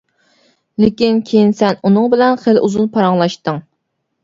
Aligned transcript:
لېكىن 0.83 1.19
كېيىن 1.27 1.53
سەن 1.61 1.77
ئۇنىڭ 1.91 2.09
بىلەن 2.15 2.41
خېلى 2.47 2.65
ئۇزۇن 2.65 2.91
پاراڭلاشتىڭ. 2.99 3.65